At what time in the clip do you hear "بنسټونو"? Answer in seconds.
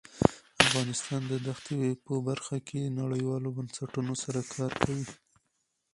3.57-4.13